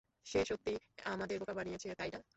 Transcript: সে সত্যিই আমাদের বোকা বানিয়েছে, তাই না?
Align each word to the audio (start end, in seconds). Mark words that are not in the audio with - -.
সে 0.25 0.39
সত্যিই 0.45 0.77
আমাদের 1.05 1.35
বোকা 1.39 1.53
বানিয়েছে, 1.53 1.87
তাই 1.95 2.09
না? 2.13 2.21